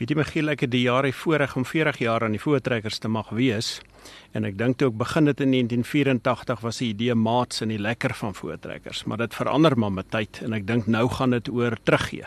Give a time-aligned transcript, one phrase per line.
[0.00, 3.10] Weet jy Michiel, ek het die jare voorreg om 40 jaar aan die voortrekkers te
[3.12, 3.76] mag wees.
[4.34, 7.78] En ek dink toe ek begin het in 1984 was die idee maats en die
[7.78, 11.52] lekker van voortrekkers, maar dit verander maar met tyd en ek dink nou gaan dit
[11.54, 12.26] oor teruggee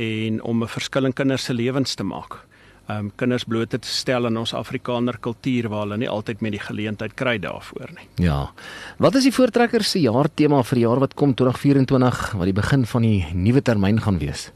[0.00, 2.46] en om 'n verskil in kinders se lewens te maak.
[2.92, 6.62] Um kinders bloot te stel aan ons Afrikaner kultuur waar hulle nie altyd met die
[6.62, 8.08] geleentheid kry daarvoor nie.
[8.24, 8.50] Ja.
[9.02, 12.86] Wat is die voortrekker se jaartema vir die jaar wat kom 2024 wat die begin
[12.86, 14.50] van die nuwe termyn gaan wees?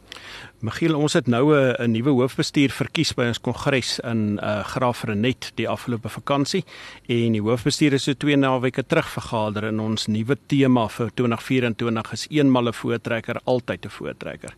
[0.60, 5.04] Michiel, ons het nou 'n 'n nuwe hoofbestuur verkies by ons kongres in uh Graaf
[5.04, 6.64] Renet die afgelope vakansie
[7.06, 12.12] en die hoofbestuur is so twee naweke terug vergader en ons nuwe tema vir 2024
[12.12, 14.54] is eenmal 'n voortrekker, altyd 'n voortrekker.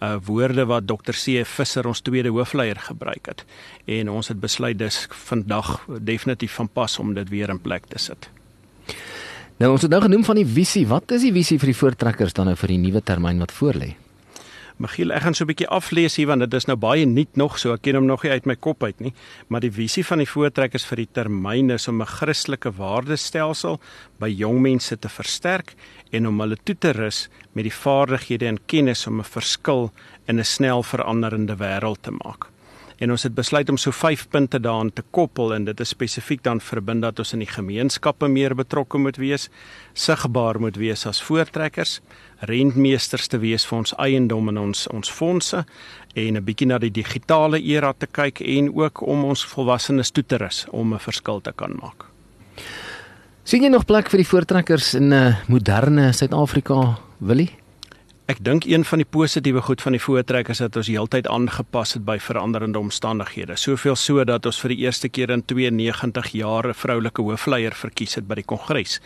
[0.00, 3.44] Uh woorde wat Dr C Visser ons tweede hoofleier gebruik het
[3.86, 7.98] en ons het besluit dis vandag definitief van pas om dit weer in plek te
[7.98, 8.30] sit.
[9.56, 10.86] Nou ons het nou genoem van die visie.
[10.90, 13.92] Wat is die visie vir die voortrekkers dan nou vir die nuwe termyn wat voorlê?
[14.82, 17.58] Michiel, ek gaan so 'n bietjie aflees hier want dit is nou baie nuut nog
[17.58, 17.72] so.
[17.72, 19.12] Ek ken hom nog nie uit my kop uit nie,
[19.48, 23.78] maar die visie van die voortrekkers vir die termyn is om 'n Christelike waardestelsel
[24.18, 25.74] by jong mense te versterk
[26.10, 29.92] en om hulle toe te rus met die vaardighede en kennis om 'n verskil
[30.26, 32.50] in 'n snel veranderende wêreld te maak
[33.02, 36.42] en ons het besluit om so 5 punte daaraan te koppel en dit is spesifiek
[36.46, 39.48] dan verbind dat ons in die gemeenskappe meer betrokke moet wees,
[39.92, 41.98] sigbaar moet wees as voortrekkers,
[42.46, 45.64] rentmeesters te wees vir ons eiendom en ons ons fondse
[46.14, 50.24] en 'n bietjie na die digitale era te kyk en ook om ons volwassenes toe
[50.24, 52.06] te rus om 'n verskil te kan maak.
[53.44, 57.61] sien jy nog plek vir die voortrekkers in 'n uh, moderne Suid-Afrika, Willie?
[58.30, 61.96] Ek dink een van die positiewe goed van die voortrek is dat ons heeltyd aangepas
[61.96, 63.56] het by veranderende omstandighede.
[63.58, 68.14] Soveel so dat ons vir die eerste keer in 92 jaar 'n vroulike hoofleier verkies
[68.14, 69.00] het by die kongres.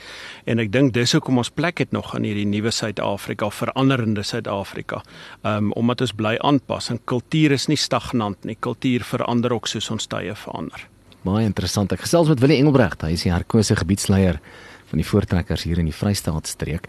[0.45, 5.03] En ek dink dis hoekom ons plek het nog in hierdie nuwe Suid-Afrika, veranderende Suid-Afrika.
[5.45, 8.57] Um omdat ons bly aanpas en kultuur is nie stagnant nie.
[8.61, 10.89] Kultuur verander ook soos ons tye verander.
[11.23, 11.93] Baie interessant.
[11.93, 13.03] Ek gesels met Willie Engelbregt.
[13.03, 14.41] Hy is die herkose gebiedsleier
[14.87, 16.89] van die voortrekkers hier in die Vrystaatstreek.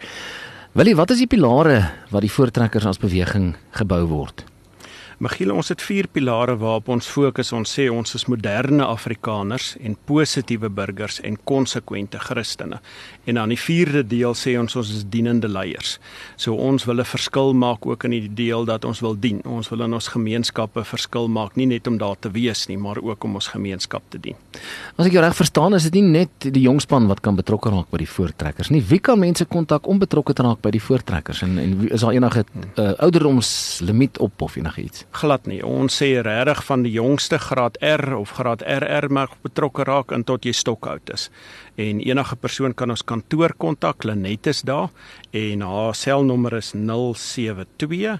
[0.76, 1.78] Willie, wat is die pilare
[2.12, 4.44] wat die voortrekkers as beweging gebou word?
[5.18, 7.48] Michiel, ons het vier pilare waarop ons fokus.
[7.50, 12.78] Ons sê ons is moderne Afrikaners en positiewe burgers en konsekwente Christene.
[13.26, 15.96] En dan die vierde deel sê ons ons is dienende leiers.
[16.36, 19.40] So ons wil 'n verskil maak ook in die deel dat ons wil dien.
[19.44, 23.02] Ons wil in ons gemeenskappe verskil maak, nie net om daar te wees nie, maar
[23.02, 24.36] ook om ons gemeenskap te dien.
[24.96, 27.90] As ek jou reg verstaan, is dit nie net die jongspan wat kan betrokke raak
[27.90, 28.82] by die voortrekkers nie.
[28.82, 32.12] Wie kan mense kontak om betrokke te raak by die voortrekkers en en is daar
[32.12, 32.44] enige
[32.76, 35.07] uh, ouderdomslimiet op of enigiets?
[35.12, 35.60] Glad nie.
[35.64, 40.24] Ons sê regtig van die jongste graad R of graad RR mag betrokke raak en
[40.24, 41.28] tot jy stokoud is.
[41.76, 44.90] En enige persoon kan ons kantoor kontak, Lenet is daar
[45.32, 48.18] en haar selnommer is 072